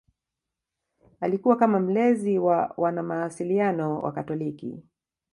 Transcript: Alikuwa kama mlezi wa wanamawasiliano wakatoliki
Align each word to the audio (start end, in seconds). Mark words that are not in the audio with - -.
Alikuwa 1.21 1.55
kama 1.55 1.79
mlezi 1.79 2.39
wa 2.39 2.73
wanamawasiliano 2.77 3.99
wakatoliki 3.99 4.83